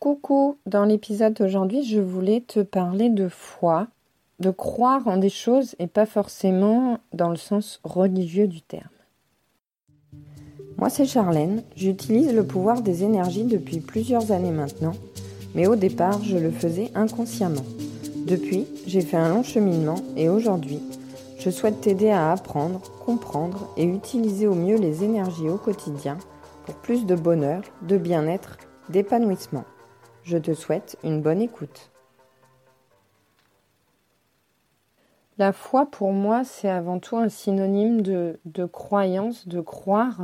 Coucou, 0.00 0.56
dans 0.64 0.86
l'épisode 0.86 1.34
d'aujourd'hui, 1.34 1.82
je 1.82 2.00
voulais 2.00 2.40
te 2.40 2.60
parler 2.60 3.10
de 3.10 3.28
foi, 3.28 3.86
de 4.38 4.48
croire 4.48 5.06
en 5.06 5.18
des 5.18 5.28
choses 5.28 5.76
et 5.78 5.86
pas 5.86 6.06
forcément 6.06 6.96
dans 7.12 7.28
le 7.28 7.36
sens 7.36 7.80
religieux 7.84 8.48
du 8.48 8.62
terme. 8.62 8.88
Moi, 10.78 10.88
c'est 10.88 11.04
Charlène, 11.04 11.62
j'utilise 11.76 12.32
le 12.32 12.46
pouvoir 12.46 12.80
des 12.80 13.04
énergies 13.04 13.44
depuis 13.44 13.80
plusieurs 13.80 14.32
années 14.32 14.52
maintenant, 14.52 14.94
mais 15.54 15.66
au 15.66 15.76
départ, 15.76 16.22
je 16.24 16.38
le 16.38 16.50
faisais 16.50 16.90
inconsciemment. 16.94 17.66
Depuis, 18.26 18.64
j'ai 18.86 19.02
fait 19.02 19.18
un 19.18 19.28
long 19.28 19.42
cheminement 19.42 20.00
et 20.16 20.30
aujourd'hui, 20.30 20.80
je 21.38 21.50
souhaite 21.50 21.82
t'aider 21.82 22.08
à 22.08 22.32
apprendre, 22.32 22.80
comprendre 23.04 23.68
et 23.76 23.84
utiliser 23.84 24.46
au 24.46 24.54
mieux 24.54 24.78
les 24.78 25.04
énergies 25.04 25.50
au 25.50 25.58
quotidien 25.58 26.16
pour 26.64 26.76
plus 26.76 27.04
de 27.04 27.14
bonheur, 27.14 27.60
de 27.82 27.98
bien-être, 27.98 28.56
d'épanouissement. 28.88 29.64
Je 30.24 30.38
te 30.38 30.54
souhaite 30.54 30.96
une 31.02 31.22
bonne 31.22 31.40
écoute. 31.40 31.90
La 35.38 35.52
foi, 35.52 35.86
pour 35.86 36.12
moi, 36.12 36.44
c'est 36.44 36.68
avant 36.68 36.98
tout 36.98 37.16
un 37.16 37.30
synonyme 37.30 38.02
de, 38.02 38.66
croyance, 38.66 39.48
de 39.48 39.60
croire, 39.60 40.20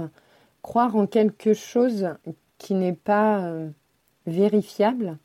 croire 0.60 0.94
en 0.94 1.06
quelque 1.06 1.54
chose 1.54 2.10
qui 2.58 2.74
n'est 2.74 2.92
pas 2.92 3.38
euh, 3.44 3.70
vérifiable, 4.26 5.16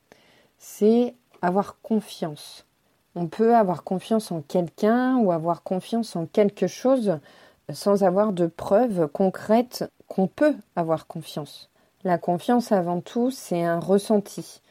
c'est 0.57 1.15
avoir 1.41 1.81
confiance. 1.81 2.65
On 3.15 3.27
peut 3.27 3.55
avoir 3.55 3.83
confiance 3.83 4.31
en 4.31 4.41
quelqu'un 4.41 5.17
ou 5.17 5.31
avoir 5.31 5.63
confiance 5.63 6.15
en 6.15 6.25
quelque 6.25 6.67
chose 6.67 7.19
sans 7.73 8.03
avoir 8.03 8.31
de 8.31 8.47
preuves 8.47 9.07
concrètes 9.07 9.91
qu'on 10.07 10.27
peut 10.27 10.55
avoir 10.75 11.07
confiance. 11.07 11.70
La 12.03 12.17
confiance, 12.17 12.71
avant 12.71 12.99
tout, 12.99 13.29
c'est 13.29 13.63
un 13.63 13.79
ressenti. 13.79 14.61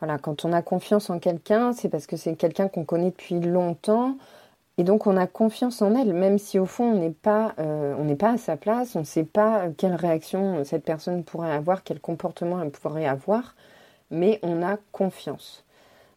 Voilà, 0.00 0.18
quand 0.18 0.44
on 0.44 0.52
a 0.52 0.62
confiance 0.62 1.08
en 1.10 1.18
quelqu'un, 1.20 1.72
c'est 1.72 1.88
parce 1.88 2.06
que 2.06 2.16
c'est 2.16 2.34
quelqu'un 2.34 2.68
qu'on 2.68 2.84
connaît 2.84 3.10
depuis 3.10 3.38
longtemps. 3.38 4.16
Et 4.78 4.82
donc 4.82 5.06
on 5.06 5.16
a 5.16 5.26
confiance 5.26 5.82
en 5.82 5.94
elle, 5.94 6.14
même 6.14 6.38
si 6.38 6.58
au 6.58 6.64
fond 6.64 6.84
on 6.84 6.98
n'est 6.98 7.10
pas, 7.10 7.54
euh, 7.58 8.16
à 8.22 8.38
sa 8.38 8.56
place, 8.56 8.96
on 8.96 9.00
ne 9.00 9.04
sait 9.04 9.24
pas 9.24 9.66
quelle 9.76 9.94
réaction 9.94 10.64
cette 10.64 10.84
personne 10.84 11.22
pourrait 11.22 11.52
avoir, 11.52 11.84
quel 11.84 12.00
comportement 12.00 12.62
elle 12.62 12.70
pourrait 12.70 13.06
avoir, 13.06 13.54
mais 14.10 14.40
on 14.42 14.62
a 14.62 14.78
confiance. 14.90 15.64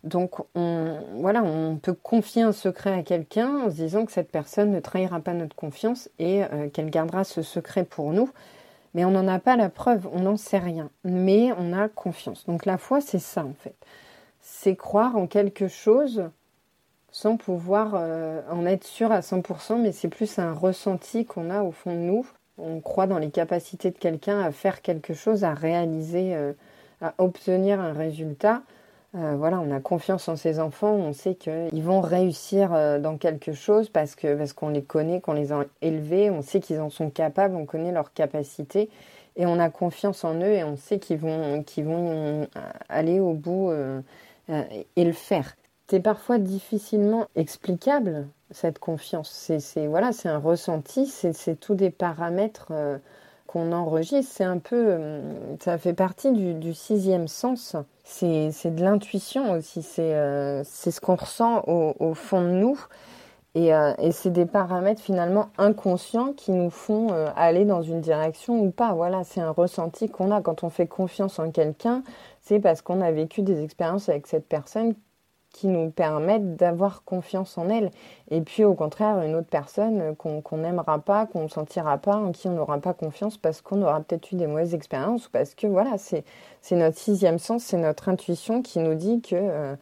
Donc 0.05 0.39
on, 0.55 0.97
voilà, 1.15 1.43
on 1.43 1.75
peut 1.75 1.93
confier 1.93 2.43
un 2.43 2.53
secret 2.53 2.93
à 2.93 3.03
quelqu'un 3.03 3.65
en 3.65 3.69
se 3.69 3.75
disant 3.75 4.05
que 4.05 4.13
cette 4.13 4.31
personne 4.31 4.71
ne 4.71 4.79
trahira 4.79 5.19
pas 5.19 5.33
notre 5.33 5.55
confiance 5.55 6.09
et 6.17 6.43
euh, 6.45 6.69
qu'elle 6.69 6.89
gardera 6.89 7.25
ce 7.25 7.41
secret 7.41 7.83
pour 7.83 8.13
nous 8.13 8.29
mais 8.93 9.05
on 9.05 9.11
n'en 9.11 9.27
a 9.27 9.39
pas 9.39 9.55
la 9.55 9.69
preuve, 9.69 10.07
on 10.11 10.21
n'en 10.21 10.37
sait 10.37 10.59
rien, 10.59 10.89
mais 11.03 11.51
on 11.57 11.73
a 11.73 11.89
confiance. 11.89 12.45
Donc 12.45 12.65
la 12.65 12.77
foi, 12.77 13.01
c'est 13.01 13.19
ça 13.19 13.45
en 13.45 13.53
fait. 13.53 13.75
C'est 14.39 14.75
croire 14.75 15.15
en 15.15 15.27
quelque 15.27 15.67
chose 15.67 16.29
sans 17.13 17.37
pouvoir 17.37 17.93
euh, 17.93 18.41
en 18.49 18.65
être 18.65 18.85
sûr 18.85 19.11
à 19.11 19.21
100%, 19.21 19.79
mais 19.79 19.91
c'est 19.91 20.07
plus 20.07 20.39
un 20.39 20.51
ressenti 20.51 21.25
qu'on 21.25 21.51
a 21.51 21.61
au 21.61 21.71
fond 21.71 21.93
de 21.93 21.99
nous. 21.99 22.25
On 22.57 22.81
croit 22.81 23.07
dans 23.07 23.19
les 23.19 23.29
capacités 23.29 23.91
de 23.91 23.97
quelqu'un 23.97 24.41
à 24.41 24.51
faire 24.51 24.81
quelque 24.81 25.13
chose, 25.13 25.43
à 25.43 25.53
réaliser, 25.53 26.35
euh, 26.35 26.53
à 27.01 27.13
obtenir 27.19 27.79
un 27.79 27.93
résultat. 27.93 28.63
Euh, 29.15 29.35
voilà, 29.37 29.59
on 29.59 29.69
a 29.69 29.79
confiance 29.79 30.27
en 30.27 30.35
ses 30.35 30.59
enfants, 30.59 30.93
on 30.93 31.13
sait 31.13 31.35
qu'ils 31.35 31.83
vont 31.83 32.01
réussir 32.01 32.73
euh, 32.73 32.97
dans 32.97 33.17
quelque 33.17 33.53
chose 33.53 33.87
parce 33.89 34.15
que 34.15 34.35
parce 34.35 34.53
qu'on 34.53 34.69
les 34.69 34.81
connaît, 34.83 35.21
qu'on 35.21 35.33
les 35.33 35.51
a 35.51 35.65
élevés, 35.81 36.31
on 36.31 36.41
sait 36.41 36.59
qu'ils 36.59 36.79
en 36.79 36.89
sont 36.89 37.11
capables, 37.11 37.55
on 37.55 37.67
connaît 37.67 37.91
leurs 37.91 38.13
capacités 38.13 38.89
et 39.35 39.45
on 39.45 39.59
a 39.59 39.69
confiance 39.69 40.23
en 40.23 40.33
eux 40.37 40.53
et 40.53 40.63
on 40.63 40.77
sait 40.77 40.97
qu'ils 40.97 41.19
vont 41.19 41.63
vont 41.77 42.09
euh, 42.09 42.45
aller 42.89 43.19
au 43.19 43.33
bout 43.33 43.71
et 44.49 45.05
le 45.05 45.13
faire. 45.13 45.55
C'est 45.89 45.99
parfois 45.99 46.39
difficilement 46.39 47.27
explicable 47.35 48.27
cette 48.49 48.79
confiance. 48.79 49.29
C'est 49.59 49.85
voilà, 49.87 50.11
c'est 50.11 50.29
un 50.29 50.39
ressenti, 50.39 51.05
c'est 51.05 51.59
tous 51.59 51.75
des 51.75 51.91
paramètres 51.91 52.71
qu'on 53.45 53.71
enregistre, 53.73 54.31
c'est 54.33 54.43
un 54.43 54.57
peu, 54.57 54.97
ça 55.59 55.77
fait 55.77 55.93
partie 55.93 56.31
du, 56.31 56.73
sixième 56.73 57.27
sens. 57.27 57.75
C'est 58.03 58.75
de 58.75 58.83
l'intuition 58.83 59.53
aussi, 59.53 59.81
c'est 59.81 60.13
euh, 60.13 60.63
ce 60.63 60.99
qu'on 60.99 61.15
ressent 61.15 61.63
au, 61.67 62.13
fond 62.13 62.41
de 62.41 62.49
nous. 62.49 62.79
Euh, 63.55 63.93
et, 63.99 64.11
c'est 64.11 64.31
des 64.31 64.45
paramètres 64.45 65.01
finalement 65.01 65.49
inconscients 65.57 66.33
qui 66.33 66.51
nous 66.51 66.69
font 66.69 67.09
aller 67.35 67.65
dans 67.65 67.81
une 67.81 68.01
direction 68.01 68.59
ou 68.59 68.71
pas. 68.71 68.93
Voilà, 68.93 69.23
c'est 69.23 69.41
un 69.41 69.51
ressenti 69.51 70.09
qu'on 70.09 70.31
a 70.31 70.41
quand 70.41 70.63
on 70.63 70.69
fait 70.69 70.87
confiance 70.87 71.39
en 71.39 71.51
quelqu'un. 71.51 72.03
C'est 72.41 72.59
parce 72.59 72.81
qu'on 72.81 72.99
a 73.01 73.11
vécu 73.11 73.41
des 73.41 73.63
expériences 73.63 74.09
avec 74.09 74.27
cette 74.27 74.47
personne 74.47 74.95
qui 75.53 75.67
nous 75.67 75.91
permettent 75.91 76.55
d'avoir 76.57 77.05
confiance 77.05 77.57
en 77.57 77.69
elle. 77.69 77.91
Et 78.31 78.41
puis 78.41 78.65
au 78.65 78.73
contraire, 78.73 79.21
une 79.21 79.35
autre 79.35 79.47
personne 79.47 80.15
qu'on 80.15 80.57
n'aimera 80.57 80.99
pas, 80.99 81.27
qu'on 81.27 81.43
ne 81.43 81.47
sentira 81.47 81.97
pas, 81.99 82.15
en 82.17 82.31
qui 82.31 82.47
on 82.49 82.53
n'aura 82.53 82.79
pas 82.79 82.93
confiance 82.93 83.37
parce 83.37 83.61
qu'on 83.61 83.81
aura 83.83 84.01
peut-être 84.01 84.31
eu 84.31 84.35
des 84.35 84.47
mauvaises 84.47 84.73
expériences 84.73 85.27
ou 85.27 85.29
parce 85.31 85.55
que 85.55 85.67
voilà, 85.67 85.97
c'est 85.97 86.25
notre 86.75 86.97
sixième 86.97 87.39
sens, 87.39 87.63
c'est 87.63 87.77
notre 87.77 88.09
intuition 88.09 88.61
qui 88.61 88.79
nous 88.79 88.95
dit 88.95 89.21
que 89.21 89.35
euh, 89.35 89.75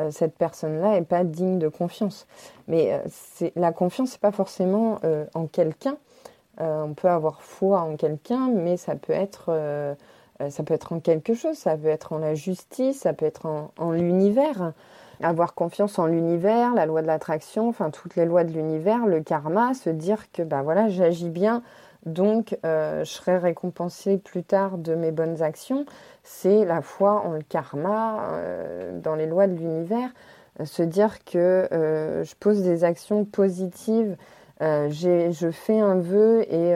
euh, 0.00 0.10
cette 0.10 0.34
personne-là 0.36 0.92
n'est 0.92 1.02
pas 1.02 1.24
digne 1.24 1.58
de 1.58 1.68
confiance. 1.68 2.26
Mais 2.66 2.94
euh, 2.94 3.48
la 3.54 3.72
confiance, 3.72 4.12
c'est 4.12 4.20
pas 4.20 4.32
forcément 4.32 4.98
en 5.34 5.46
quelqu'un. 5.46 5.98
on 6.58 6.94
peut 6.94 7.08
avoir 7.08 7.42
foi 7.42 7.80
en 7.80 7.96
quelqu'un, 7.96 8.48
mais 8.48 8.78
ça 8.78 8.96
peut 8.96 9.12
être 9.12 9.96
ça 10.50 10.62
peut 10.62 10.72
être 10.72 10.92
en 10.92 11.00
quelque 11.00 11.34
chose, 11.34 11.56
ça 11.56 11.76
peut 11.76 11.88
être 11.88 12.12
en 12.12 12.18
la 12.18 12.34
justice, 12.34 13.00
ça 13.00 13.12
peut 13.12 13.26
être 13.26 13.46
en 13.76 13.90
l'univers 13.90 14.72
avoir 15.22 15.54
confiance 15.54 15.98
en 15.98 16.06
l'univers, 16.06 16.74
la 16.74 16.86
loi 16.86 17.02
de 17.02 17.06
l'attraction, 17.06 17.68
enfin 17.68 17.90
toutes 17.90 18.16
les 18.16 18.24
lois 18.24 18.44
de 18.44 18.52
l'univers, 18.52 19.06
le 19.06 19.20
karma, 19.20 19.74
se 19.74 19.90
dire 19.90 20.30
que 20.32 20.42
bah 20.42 20.62
voilà, 20.62 20.88
j'agis 20.88 21.28
bien, 21.28 21.62
donc 22.06 22.56
euh, 22.64 23.04
je 23.04 23.10
serai 23.10 23.38
récompensé 23.38 24.18
plus 24.18 24.44
tard 24.44 24.78
de 24.78 24.94
mes 24.94 25.10
bonnes 25.10 25.42
actions. 25.42 25.86
C'est 26.22 26.64
la 26.64 26.82
foi 26.82 27.22
en 27.24 27.32
le 27.32 27.42
karma, 27.42 28.30
euh, 28.32 28.98
dans 29.00 29.14
les 29.14 29.26
lois 29.26 29.46
de 29.46 29.54
l'univers, 29.54 30.10
se 30.64 30.82
dire 30.82 31.24
que 31.24 31.68
euh, 31.72 32.24
je 32.24 32.34
pose 32.36 32.62
des 32.62 32.84
actions 32.84 33.24
positives. 33.24 34.16
je 34.60 35.50
fais 35.52 35.80
un 35.80 35.96
vœu 35.96 36.42
et 36.52 36.72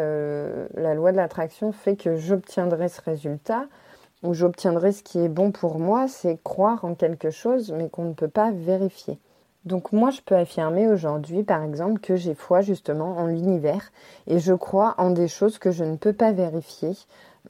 la 0.74 0.94
loi 0.94 1.12
de 1.12 1.16
l'attraction 1.16 1.72
fait 1.72 1.96
que 1.96 2.16
j'obtiendrai 2.16 2.88
ce 2.88 3.00
résultat 3.00 3.66
où 4.22 4.34
j'obtiendrai 4.34 4.92
ce 4.92 5.02
qui 5.02 5.18
est 5.18 5.28
bon 5.28 5.50
pour 5.50 5.78
moi, 5.78 6.08
c'est 6.08 6.38
croire 6.42 6.84
en 6.84 6.94
quelque 6.94 7.30
chose, 7.30 7.72
mais 7.72 7.88
qu'on 7.88 8.04
ne 8.04 8.14
peut 8.14 8.28
pas 8.28 8.50
vérifier. 8.50 9.18
Donc 9.64 9.92
moi, 9.92 10.10
je 10.10 10.20
peux 10.20 10.36
affirmer 10.36 10.88
aujourd'hui, 10.88 11.44
par 11.44 11.62
exemple, 11.62 12.00
que 12.00 12.16
j'ai 12.16 12.34
foi 12.34 12.62
justement 12.62 13.16
en 13.16 13.26
l'univers 13.26 13.92
et 14.26 14.38
je 14.38 14.54
crois 14.54 14.94
en 14.98 15.10
des 15.10 15.28
choses 15.28 15.58
que 15.58 15.70
je 15.70 15.84
ne 15.84 15.96
peux 15.96 16.12
pas 16.12 16.32
vérifier. 16.32 16.92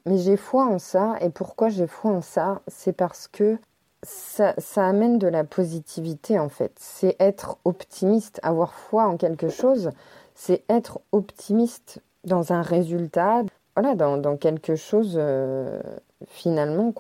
Mais 0.07 0.19
j'ai 0.19 0.37
foi 0.37 0.67
en 0.67 0.79
ça 0.79 1.15
et 1.21 1.31
pourquoi 1.31 1.69
j'ai 1.69 1.87
foi 1.87 2.11
en 2.11 2.21
ça? 2.21 2.61
C'est 2.67 2.93
parce 2.93 3.29
que 3.29 3.59
ça, 4.03 4.55
amène 4.77 5.19
de 5.19 5.29
la 5.29 5.45
positivité 5.45 6.39
en 6.39 6.49
fait. 6.49 6.73
C'est 6.77 7.17
être 7.21 7.59
optimiste, 7.65 8.41
avoir 8.43 8.75
foi 8.75 9.05
en 9.07 9.17
quelque 9.17 9.49
chose, 9.49 9.91
c'est 10.35 10.65
être 10.69 11.01
optimiste 11.13 12.03
dans 12.25 12.53
un 12.53 12.63
résultat, 12.63 13.43
voilà, 13.77 13.95
dans, 13.95 14.17
dans 14.17 14.37
quelque 14.37 14.77
chose 14.77 15.15
euh, 15.17 15.81
finalement 16.29 16.93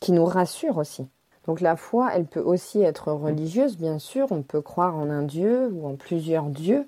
qui 0.00 0.12
nous 0.12 0.24
rassure 0.24 0.78
aussi. 0.78 1.06
Donc 1.46 1.60
la 1.60 1.76
foi, 1.76 2.10
elle 2.12 2.26
peut 2.26 2.40
aussi 2.40 2.80
être 2.82 3.12
religieuse, 3.12 3.76
bien 3.76 3.98
sûr. 3.98 4.26
On 4.30 4.42
peut 4.42 4.60
croire 4.60 4.96
en 4.96 5.10
un 5.10 5.22
dieu 5.22 5.70
ou 5.72 5.86
en 5.86 5.94
plusieurs 5.94 6.46
dieux, 6.46 6.86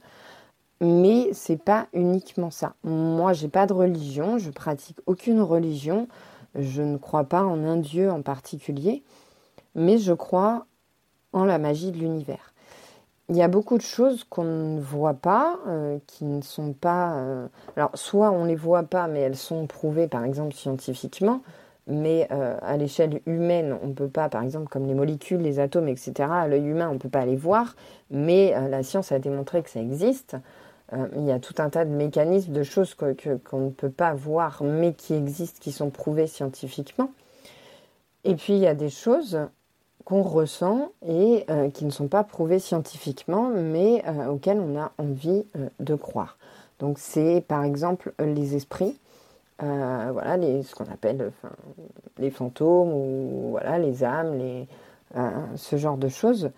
mais 0.81 1.29
c'est 1.33 1.63
pas 1.63 1.87
uniquement 1.93 2.51
ça. 2.51 2.75
Moi, 2.83 3.33
j'ai 3.33 3.49
pas 3.49 3.67
de 3.67 3.73
religion, 3.73 4.39
je 4.39 4.51
pratique 4.51 4.99
aucune 5.07 5.41
religion, 5.41 6.09
je 6.55 6.83
ne 6.83 6.97
crois 6.97 7.25
pas 7.25 7.45
en 7.45 7.65
un 7.65 7.77
dieu 7.77 8.11
en 8.11 8.23
particulier, 8.23 9.05
mais 9.75 9.99
je 9.99 10.13
crois 10.13 10.67
en 11.33 11.45
la 11.45 11.59
magie 11.59 11.93
de 11.93 11.99
l'univers. 11.99 12.53
Il 13.31 13.37
y 13.37 13.43
a 13.43 13.49
beaucoup 13.49 13.77
de 13.77 13.83
choses 13.83 14.25
qu'on 14.25 14.45
ne 14.45 14.81
voit 14.81 15.13
pas, 15.13 15.59
euh, 15.67 15.99
qui 16.07 16.25
ne 16.25 16.41
sont 16.41 16.73
pas... 16.73 17.17
Euh, 17.17 17.47
alors, 17.77 17.91
soit 17.93 18.31
on 18.31 18.45
ne 18.45 18.49
les 18.49 18.55
voit 18.55 18.85
pas, 18.85 19.07
mais 19.07 19.21
elles 19.21 19.37
sont 19.37 19.67
prouvées, 19.67 20.09
par 20.09 20.25
exemple, 20.25 20.55
scientifiquement, 20.55 21.43
mais 21.87 22.27
euh, 22.33 22.57
à 22.63 22.79
l'échelle 22.79 23.21
humaine, 23.27 23.77
on 23.83 23.89
ne 23.89 23.93
peut 23.93 24.09
pas, 24.09 24.31
par 24.31 24.43
exemple, 24.43 24.69
comme 24.69 24.87
les 24.87 24.95
molécules, 24.95 25.43
les 25.43 25.61
atomes, 25.61 25.89
etc., 25.89 26.13
à 26.21 26.49
l'œil 26.49 26.69
humain, 26.69 26.89
on 26.89 26.95
ne 26.95 26.99
peut 26.99 27.11
pas 27.11 27.27
les 27.27 27.37
voir, 27.37 27.77
mais 28.11 28.55
la 28.71 28.83
science 28.83 29.13
a 29.13 29.19
démontré 29.19 29.63
que 29.63 29.69
ça 29.69 29.81
existe. 29.81 30.37
il 31.15 31.25
y 31.25 31.31
a 31.31 31.39
tout 31.39 31.55
un 31.59 31.69
tas 31.69 31.85
de 31.85 31.91
mécanismes, 31.91 32.55
de 32.55 32.63
choses 32.63 32.95
qu'on 32.95 33.61
ne 33.61 33.71
peut 33.71 33.91
pas 33.91 34.15
voir, 34.15 34.63
mais 34.63 34.95
qui 34.95 35.13
existent, 35.13 35.59
qui 35.61 35.73
sont 35.73 35.91
prouvées 35.91 36.27
scientifiquement. 36.27 37.11
Et 38.25 38.35
puis, 38.37 38.55
il 38.55 38.61
y 38.61 38.67
a 38.67 38.75
des 38.75 38.91
choses 38.91 39.39
qu'on 40.09 40.23
ressent 40.23 40.93
et 41.07 41.45
euh, 41.51 41.69
qui 41.69 41.85
ne 41.85 41.91
sont 41.91 42.09
pas 42.09 42.25
prouvés 42.25 42.61
scientifiquement, 42.61 43.51
mais 43.55 44.03
euh, 44.07 44.29
auxquels 44.29 44.59
on 44.59 44.81
a 44.81 44.91
envie 44.97 45.45
euh, 45.55 45.69
de 45.81 45.95
croire. 45.95 46.39
Donc 46.79 46.99
c'est 46.99 47.45
par 47.47 47.63
exemple 47.63 48.15
les 48.19 48.57
esprits. 48.57 48.99
voilà, 49.59 50.39
les, 50.39 50.63
ce 50.63 50.75
qu'on 50.75 50.91
appelle 50.91 51.31
les 52.17 52.31
fantômes 52.31 52.91
ou 52.91 53.51
voilà, 53.51 53.79
les 53.79 54.03
âmes, 54.03 54.39
les, 54.39 54.67
ce 55.57 55.77
genre 55.77 55.99
de 55.99 56.09
choses. 56.09 56.53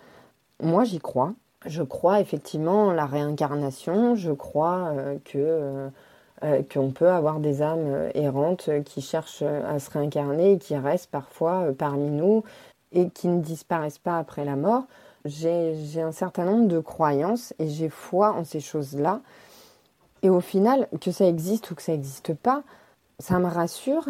Moi, 0.62 0.85
j'y 0.85 1.00
crois. 1.00 1.32
Je 1.67 1.82
crois 1.82 2.20
effectivement 2.20 2.88
en 2.88 2.93
la 2.93 3.06
réincarnation. 3.06 4.14
Je 4.14 4.32
crois 4.32 4.93
que 5.25 5.88
qu'on 6.73 6.91
peut 6.91 7.08
avoir 7.08 7.41
des 7.41 7.62
âmes 7.62 8.11
errantes 8.14 8.70
qui 8.85 9.00
cherchent 9.00 9.43
à 9.43 9.79
se 9.79 9.91
réincarner 9.91 10.52
et 10.52 10.58
qui 10.58 10.76
restent 10.76 11.11
parfois 11.11 11.69
parmi 11.76 12.11
nous 12.11 12.44
et 12.92 13.08
qui 13.10 13.28
ne 13.28 13.40
disparaissent 13.40 13.98
pas 13.98 14.19
après 14.19 14.44
la 14.44 14.56
mort. 14.56 14.84
J'ai 15.25 16.00
un 16.00 16.12
certain 16.12 16.44
nombre 16.44 16.69
de 16.69 16.81
croyances 16.81 17.52
et 17.58 17.69
j'ai 17.69 17.88
foi 17.88 18.32
en 18.32 18.44
ces 18.44 18.60
choses-là. 18.60 19.20
Et 20.22 20.31
au 20.31 20.40
final, 20.40 20.88
que 21.00 21.10
ça 21.10 21.26
existe 21.26 21.70
ou 21.70 21.75
que 21.75 21.82
ça 21.82 21.92
n'existe 21.92 22.34
pas, 22.34 22.62
ça 23.19 23.38
me 23.38 23.46
rassure 23.46 24.06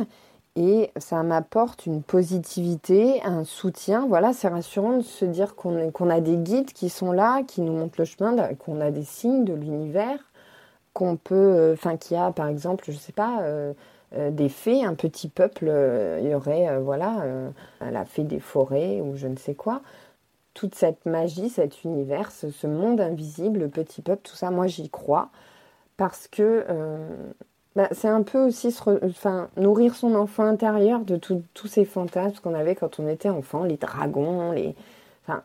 et 0.56 0.90
ça 0.96 1.22
m'apporte 1.22 1.86
une 1.86 2.02
positivité, 2.02 3.22
un 3.24 3.44
soutien. 3.44 4.06
Voilà, 4.08 4.32
c'est 4.32 4.48
rassurant 4.48 4.98
de 4.98 5.02
se 5.02 5.24
dire 5.24 5.54
qu'on 5.54 6.10
a 6.10 6.20
des 6.20 6.36
guides 6.36 6.72
qui 6.72 6.88
sont 6.88 7.12
là, 7.12 7.42
qui 7.42 7.60
nous 7.60 7.72
montrent 7.72 7.98
le 7.98 8.04
chemin, 8.04 8.54
qu'on 8.54 8.80
a 8.80 8.90
des 8.90 9.04
signes 9.04 9.44
de 9.44 9.54
l'univers, 9.54 10.18
qu'on 10.92 11.16
peut, 11.16 11.34
euh, 11.34 11.74
enfin, 11.74 11.96
qu'il 11.96 12.16
y 12.16 12.20
a 12.20 12.32
par 12.32 12.48
exemple, 12.48 12.84
je 12.86 12.92
ne 12.92 12.96
sais 12.96 13.12
pas, 13.12 13.42
euh, 13.42 13.72
des 14.16 14.48
fées, 14.48 14.84
un 14.84 14.94
petit 14.94 15.28
peuple, 15.28 15.72
il 16.20 16.28
y 16.28 16.34
aurait, 16.34 16.78
voilà, 16.80 17.24
la 17.80 18.04
fée 18.04 18.24
des 18.24 18.40
forêts 18.40 19.00
ou 19.00 19.16
je 19.16 19.28
ne 19.28 19.36
sais 19.36 19.54
quoi 19.54 19.82
toute 20.54 20.74
cette 20.74 21.06
magie, 21.06 21.48
cet 21.48 21.84
univers, 21.84 22.30
ce, 22.32 22.66
monde 22.66 23.00
invisible, 23.00 23.60
le 23.60 23.68
petit 23.68 24.02
peuple, 24.02 24.22
tout 24.24 24.36
ça, 24.36 24.50
moi 24.50 24.66
j'y 24.66 24.90
crois 24.90 25.30
parce 25.96 26.28
que 26.28 26.64
euh, 26.68 27.32
bah, 27.76 27.88
c'est 27.92 28.08
un 28.08 28.22
peu 28.22 28.46
aussi 28.46 28.74
enfin, 29.02 29.48
nourrir 29.56 29.94
son 29.94 30.14
enfant 30.14 30.44
intérieur 30.44 31.00
de 31.00 31.16
tous 31.16 31.66
ces 31.66 31.84
fantasmes 31.84 32.38
qu'on 32.42 32.54
avait 32.54 32.74
quand 32.74 32.98
on 32.98 33.06
était 33.06 33.28
enfant, 33.28 33.64
les 33.64 33.76
dragons, 33.76 34.52
les, 34.52 34.74
enfin, 35.24 35.42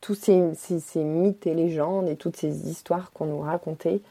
tous 0.00 0.14
ces, 0.14 0.54
ces, 0.54 1.04
mythes 1.04 1.46
et 1.46 1.54
légendes 1.54 2.08
et 2.08 2.16
toutes 2.16 2.36
ces 2.36 2.68
histoires 2.68 3.12
qu'on 3.12 3.26
nous 3.26 3.40
racontait. 3.40 4.02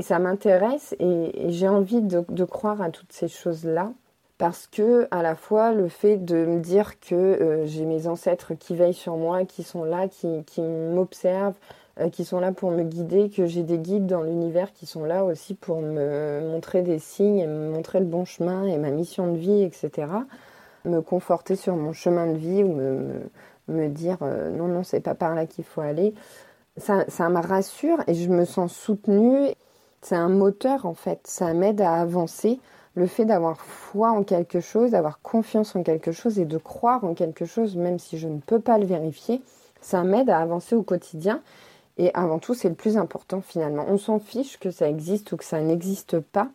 Et 0.00 0.02
ça 0.02 0.18
m'intéresse 0.18 0.96
et, 0.98 1.50
j'ai 1.50 1.68
envie 1.68 2.00
de, 2.00 2.44
croire 2.46 2.80
à 2.80 2.88
toutes 2.88 3.12
ces 3.12 3.28
choses-là 3.28 3.92
parce 4.38 4.66
que 4.66 5.06
à 5.10 5.22
la 5.22 5.34
fois 5.34 5.72
le 5.72 5.88
fait 5.88 6.16
de 6.16 6.46
me 6.46 6.58
dire 6.58 6.98
que 7.00 7.14
euh, 7.14 7.66
j'ai 7.66 7.84
mes 7.84 8.06
ancêtres 8.06 8.54
qui 8.54 8.74
veillent 8.74 8.94
sur 8.94 9.18
moi, 9.18 9.44
qui 9.44 9.62
sont 9.62 9.84
là, 9.84 10.08
qui, 10.08 10.42
qui 10.44 10.62
m'observent, 10.62 11.58
euh, 11.98 12.08
qui 12.08 12.24
sont 12.24 12.40
là 12.40 12.50
pour 12.50 12.70
me 12.70 12.82
guider, 12.82 13.28
que 13.28 13.44
j'ai 13.44 13.62
des 13.62 13.76
guides 13.76 14.06
dans 14.06 14.22
l'univers 14.22 14.72
qui 14.72 14.86
sont 14.86 15.04
là 15.04 15.22
aussi 15.22 15.52
pour 15.52 15.82
me 15.82 16.48
montrer 16.50 16.80
des 16.80 16.98
signes 16.98 17.36
et 17.36 17.46
me 17.46 17.70
montrer 17.70 18.00
le 18.00 18.06
bon 18.06 18.24
chemin 18.24 18.64
et 18.64 18.78
ma 18.78 18.90
mission 18.90 19.30
de 19.30 19.36
vie, 19.36 19.62
etc. 19.62 20.06
Me 20.86 21.00
conforter 21.02 21.56
sur 21.56 21.76
mon 21.76 21.92
chemin 21.92 22.26
de 22.26 22.38
vie 22.38 22.62
ou 22.62 22.72
me, 22.72 23.20
me, 23.68 23.88
dire 23.90 24.16
euh, 24.22 24.48
non, 24.48 24.66
non, 24.66 24.82
c'est 24.82 25.00
pas 25.00 25.14
par 25.14 25.34
là 25.34 25.44
qu'il 25.44 25.64
faut 25.64 25.82
aller. 25.82 26.14
Ça, 26.78 27.04
ça 27.08 27.28
me 27.28 27.46
rassure 27.46 27.98
et 28.06 28.14
je 28.14 28.30
me 28.30 28.46
sens 28.46 28.72
soutenue. 28.72 29.54
C'est 30.02 30.16
un 30.16 30.28
moteur 30.28 30.86
en 30.86 30.94
fait, 30.94 31.20
ça 31.24 31.52
m'aide 31.52 31.80
à 31.80 31.94
avancer 31.94 32.60
le 32.94 33.06
fait 33.06 33.24
d'avoir 33.24 33.60
foi 33.60 34.10
en 34.10 34.24
quelque 34.24 34.60
chose, 34.60 34.92
d'avoir 34.92 35.20
confiance 35.20 35.76
en 35.76 35.82
quelque 35.82 36.12
chose 36.12 36.38
et 36.38 36.44
de 36.44 36.58
croire 36.58 37.04
en 37.04 37.14
quelque 37.14 37.44
chose, 37.44 37.76
même 37.76 37.98
si 37.98 38.18
je 38.18 38.28
ne 38.28 38.40
peux 38.40 38.60
pas 38.60 38.78
le 38.78 38.86
vérifier, 38.86 39.42
ça 39.80 40.02
m'aide 40.02 40.30
à 40.30 40.38
avancer 40.38 40.74
au 40.74 40.82
quotidien. 40.82 41.40
Et 41.98 42.10
avant 42.14 42.38
tout, 42.38 42.54
c'est 42.54 42.68
le 42.68 42.74
plus 42.74 42.96
important 42.96 43.40
finalement. 43.40 43.84
On 43.88 43.98
s'en 43.98 44.18
fiche 44.18 44.58
que 44.58 44.70
ça 44.70 44.88
existe 44.88 45.32
ou 45.32 45.36
que 45.36 45.44
ça 45.44 45.60
n'existe 45.60 46.18
pas. 46.18 46.48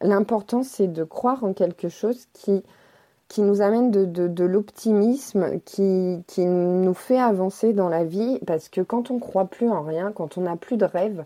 L'important, 0.00 0.62
c'est 0.62 0.88
de 0.88 1.04
croire 1.04 1.44
en 1.44 1.52
quelque 1.52 1.88
chose 1.88 2.26
qui, 2.32 2.62
qui 3.28 3.42
nous 3.42 3.62
amène 3.62 3.90
de, 3.90 4.04
de, 4.04 4.44
l'optimisme, 4.44 5.60
qui, 5.64 6.22
qui 6.26 6.44
nous 6.44 6.94
fait 6.94 7.18
avancer 7.18 7.72
dans 7.72 7.88
la 7.88 8.04
vie. 8.04 8.38
Parce 8.46 8.68
que 8.68 8.80
quand 8.80 9.10
on 9.10 9.18
croit 9.18 9.46
plus 9.46 9.70
en 9.70 9.82
rien, 9.82 10.12
quand 10.12 10.36
on 10.36 10.42
n'a 10.42 10.56
plus 10.56 10.76
de 10.76 10.84
rêve, 10.84 11.24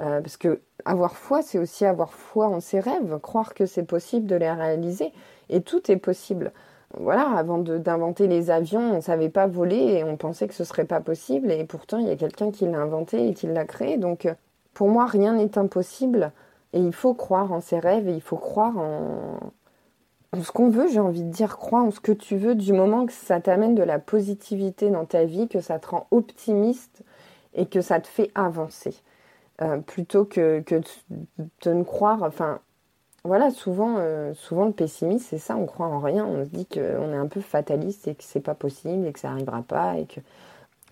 euh, 0.00 0.20
parce 0.20 0.36
que 0.36 0.60
avoir 0.84 1.16
foi, 1.16 1.42
c'est 1.42 1.58
aussi 1.58 1.84
avoir 1.84 2.12
foi 2.12 2.48
en 2.48 2.60
ses 2.60 2.80
rêves, 2.80 3.18
croire 3.20 3.54
que 3.54 3.66
c'est 3.66 3.84
possible 3.84 4.26
de 4.26 4.36
les 4.36 4.50
réaliser. 4.50 5.12
Et 5.48 5.62
tout 5.62 5.90
est 5.90 5.96
possible. 5.96 6.52
Voilà, 6.98 7.28
avant 7.30 7.58
d'inventer 7.58 8.26
les 8.26 8.50
avions, 8.50 8.92
on 8.92 8.96
ne 8.96 9.00
savait 9.00 9.28
pas 9.28 9.46
voler 9.46 9.76
et 9.76 10.04
on 10.04 10.16
pensait 10.16 10.48
que 10.48 10.54
ce 10.54 10.64
serait 10.64 10.84
pas 10.84 11.00
possible. 11.00 11.50
Et 11.50 11.64
pourtant, 11.64 11.98
il 11.98 12.06
y 12.06 12.10
a 12.10 12.16
quelqu'un 12.16 12.50
qui 12.50 12.66
l'a 12.66 12.78
inventé 12.78 13.28
et 13.28 13.34
qui 13.34 13.46
l'a 13.46 13.64
créé. 13.64 13.96
Donc, 13.96 14.28
pour 14.74 14.88
moi, 14.88 15.06
rien 15.06 15.34
n'est 15.34 15.58
impossible. 15.58 16.32
Et 16.72 16.80
il 16.80 16.92
faut 16.92 17.14
croire 17.14 17.52
en 17.52 17.60
ses 17.60 17.78
rêves 17.78 18.08
et 18.08 18.14
il 18.14 18.20
faut 18.20 18.36
croire 18.36 18.76
en, 18.78 19.38
en 20.32 20.42
ce 20.42 20.52
qu'on 20.52 20.68
veut, 20.68 20.88
j'ai 20.88 21.00
envie 21.00 21.22
de 21.22 21.30
dire, 21.30 21.56
crois 21.56 21.80
en 21.80 21.90
ce 21.90 22.00
que 22.00 22.12
tu 22.12 22.36
veux 22.36 22.54
du 22.54 22.72
moment 22.72 23.06
que 23.06 23.12
ça 23.12 23.40
t'amène 23.40 23.74
de 23.74 23.82
la 23.82 23.98
positivité 23.98 24.90
dans 24.90 25.04
ta 25.04 25.24
vie, 25.24 25.48
que 25.48 25.60
ça 25.60 25.78
te 25.78 25.88
rend 25.88 26.06
optimiste 26.10 27.02
et 27.54 27.66
que 27.66 27.80
ça 27.80 28.00
te 28.00 28.06
fait 28.06 28.30
avancer. 28.34 28.94
Euh, 29.62 29.78
plutôt 29.78 30.26
que, 30.26 30.62
de, 30.68 31.72
ne 31.72 31.82
croire. 31.82 32.22
Enfin, 32.22 32.60
voilà, 33.24 33.50
souvent, 33.50 33.96
euh, 33.98 34.34
souvent 34.34 34.66
le 34.66 34.72
pessimisme, 34.72 35.24
c'est 35.30 35.38
ça, 35.38 35.56
on 35.56 35.64
croit 35.64 35.86
en 35.86 35.98
rien, 35.98 36.26
on 36.26 36.44
se 36.44 36.50
dit 36.50 36.66
qu'on 36.66 37.12
est 37.12 37.16
un 37.16 37.26
peu 37.26 37.40
fataliste 37.40 38.06
et 38.06 38.14
que 38.14 38.22
c'est 38.22 38.40
pas 38.40 38.54
possible 38.54 39.06
et 39.06 39.12
que 39.12 39.18
ça 39.18 39.30
n'arrivera 39.30 39.62
pas 39.62 39.96
et 39.98 40.04
que 40.06 40.20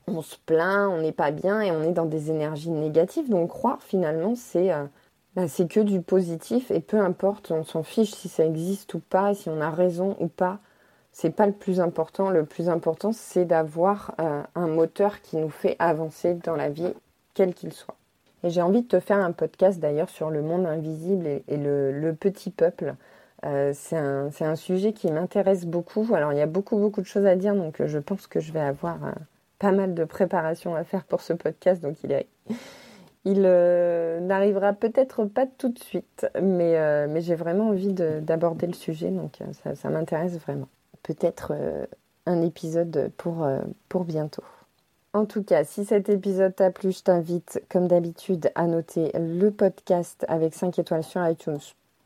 on 0.06 0.22
se 0.22 0.37
plaint, 0.46 0.90
on 0.90 1.02
n'est 1.02 1.12
pas 1.12 1.31
bien 1.31 1.61
et 1.61 1.70
on 1.72 1.82
est 1.82 1.93
dans 1.93 2.06
des 2.06 2.31
énergies 2.31 2.70
négatives. 2.70 3.28
Donc 3.28 3.50
croire 3.50 3.82
finalement, 3.82 4.34
c'est 4.34 4.72
euh, 4.72 4.84
bah, 5.37 5.49
c'est 5.49 5.69
que 5.69 5.81
du 5.81 6.00
positif 6.00 6.70
et 6.70 6.81
peu 6.81 6.99
importe, 7.00 7.50
on 7.50 7.64
s'en 7.64 7.82
fiche 7.82 8.12
si 8.14 8.28
ça 8.28 8.46
existe 8.46 8.94
ou 8.94 9.00
pas, 9.00 9.34
si 9.34 9.50
on 9.50 9.61
a 9.61 9.70
raison 9.70 10.16
ou 10.20 10.28
pas. 10.28 10.58
C'est 11.12 11.31
pas 11.31 11.46
le 11.46 11.52
plus 11.52 11.81
important. 11.81 12.31
Le 12.31 12.44
plus 12.44 12.69
important, 12.69 13.12
c'est 13.12 13.44
d'avoir 13.44 14.14
un 14.19 14.66
moteur 14.66 15.20
qui 15.22 15.37
nous 15.37 15.50
fait 15.50 15.76
avancer 15.78 16.34
dans 16.34 16.56
la 16.56 16.70
vie, 16.70 16.93
quel 17.34 17.55
qu'il 17.55 17.72
soit. 17.72 17.96
Et 18.44 18.50
j'ai 18.50 18.61
envie 18.61 18.82
de 18.82 18.87
te 18.87 19.00
faire 19.00 19.19
un 19.19 19.32
podcast 19.32 19.81
d'ailleurs 19.81 20.11
sur 20.11 20.29
le 20.29 20.43
monde 20.43 20.67
invisible 20.67 21.26
et, 21.26 21.56
le, 21.56 22.12
petit 22.12 22.50
peuple. 22.50 22.94
Euh, 23.46 23.73
c'est 23.75 23.96
un, 23.96 24.56
sujet 24.56 24.93
qui 24.93 25.11
m'intéresse 25.11 25.64
beaucoup. 25.64 26.06
Alors 26.14 26.32
il 26.32 26.38
y 26.38 26.43
a 26.43 26.46
beaucoup 26.46 26.76
beaucoup 26.76 27.00
de 27.00 27.06
choses 27.06 27.25
à 27.25 27.37
dire, 27.37 27.55
donc 27.55 27.81
euh, 27.81 27.88
je 27.88 27.99
pense 27.99 28.26
que 28.26 28.41
je 28.41 28.52
vais 28.52 28.61
avoir 28.61 29.02
euh, 29.02 29.12
pas 29.58 29.73
mal 29.73 29.94
de 29.94 30.05
préparation 30.05 30.75
à 30.75 30.85
faire 30.85 31.05
pour 31.05 31.23
ce 31.23 31.32
podcast. 31.32 31.82
Donc 31.82 31.96
il, 32.05 32.23
il 33.25 33.41
n'arrivera 33.41 34.75
peut-être 34.75 35.25
pas 35.25 35.47
tout 35.47 35.70
de 35.70 35.79
suite, 35.79 36.26
mais, 36.40 37.20
j'ai 37.23 37.37
vraiment 37.37 37.69
envie 37.69 37.94
d'aborder 37.94 38.67
le 38.67 38.75
sujet, 38.75 39.08
donc 39.08 39.38
ça, 39.75 39.88
m'intéresse 39.88 40.38
vraiment. 40.38 40.69
Peut-être 41.02 41.55
un 42.26 42.43
épisode 42.43 43.11
pour 43.17 44.04
bientôt. 44.04 44.45
En 45.14 45.26
tout 45.26 45.44
cas, 45.44 45.62
si 45.62 45.85
cet 45.85 46.09
épisode 46.09 46.56
t'a 46.56 46.73
plu, 46.73 46.90
je 46.90 47.04
t'invite, 47.04 47.62
comme 47.71 47.87
d'habitude, 47.87 48.50
à 48.56 48.66
noter 48.66 49.12
le 49.14 49.52
podcast 49.52 50.25
avec 50.26 50.54
5 50.54 50.76
étoiles 50.76 51.04
sur 51.04 51.25
iTunes 51.25 51.61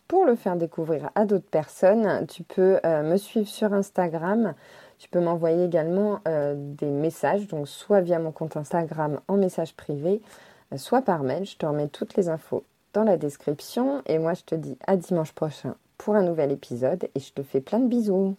pour 0.09 0.27
le 0.27 0.37
faire 0.37 0.57
découvrir 0.57 1.11
à 1.15 1.25
d'autres 1.25 1.49
personnes. 1.49 2.27
Tu 2.27 2.43
peux 2.43 2.79
euh, 2.85 3.03
me 3.03 3.17
suivre 3.17 3.49
sur 3.49 3.73
Instagram. 3.73 4.53
Tu 4.99 5.09
peux 5.09 5.21
m'envoyer 5.21 5.65
également 5.65 6.21
euh, 6.29 6.55
des 6.59 6.91
messages, 6.91 7.49
donc 7.49 7.67
soit 7.67 8.03
via 8.03 8.19
mon 8.19 8.31
compte 8.31 8.59
Instagram 8.59 9.21
en 9.27 9.39
message 9.39 9.75
privé, 9.75 10.21
euh, 10.75 10.77
soit 10.77 11.01
par 11.01 11.23
mail. 11.23 11.47
Je 11.47 11.57
te 11.57 11.65
remets 11.65 11.89
toutes 11.89 12.15
les 12.15 12.29
infos 12.29 12.63
dans 12.93 13.05
la 13.05 13.17
description. 13.17 14.03
Et 14.05 14.19
moi, 14.19 14.35
je 14.35 14.43
te 14.43 14.55
dis 14.55 14.77
à 14.87 14.99
dimanche 14.99 15.33
prochain 15.33 15.77
pour 15.97 16.15
un 16.15 16.23
nouvel 16.23 16.53
épisode 16.53 17.09
et 17.15 17.21
je 17.21 17.33
te 17.33 17.43
fais 17.43 17.63
plein 17.63 17.79
de 17.79 17.89
bisous. 17.89 18.37